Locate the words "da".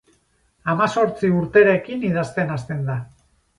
2.91-2.99